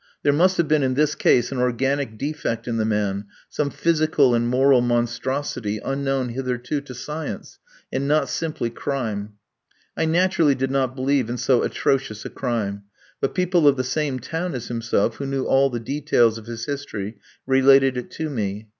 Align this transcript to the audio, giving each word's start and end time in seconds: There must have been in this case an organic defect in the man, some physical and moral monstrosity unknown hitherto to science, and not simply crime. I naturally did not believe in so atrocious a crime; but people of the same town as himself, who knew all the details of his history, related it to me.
There 0.23 0.33
must 0.33 0.57
have 0.57 0.67
been 0.67 0.81
in 0.81 0.95
this 0.95 1.13
case 1.13 1.51
an 1.51 1.59
organic 1.59 2.17
defect 2.17 2.67
in 2.67 2.77
the 2.77 2.85
man, 2.85 3.25
some 3.49 3.69
physical 3.69 4.33
and 4.33 4.47
moral 4.47 4.81
monstrosity 4.81 5.77
unknown 5.85 6.29
hitherto 6.29 6.81
to 6.81 6.95
science, 6.95 7.59
and 7.93 8.07
not 8.07 8.27
simply 8.27 8.71
crime. 8.71 9.33
I 9.95 10.05
naturally 10.05 10.55
did 10.55 10.71
not 10.71 10.95
believe 10.95 11.29
in 11.29 11.37
so 11.37 11.61
atrocious 11.61 12.25
a 12.25 12.31
crime; 12.31 12.81
but 13.19 13.35
people 13.35 13.67
of 13.67 13.77
the 13.77 13.83
same 13.83 14.17
town 14.17 14.55
as 14.55 14.69
himself, 14.69 15.17
who 15.17 15.27
knew 15.27 15.45
all 15.45 15.69
the 15.69 15.79
details 15.79 16.39
of 16.39 16.47
his 16.47 16.65
history, 16.65 17.19
related 17.45 17.95
it 17.95 18.09
to 18.09 18.31
me. 18.31 18.69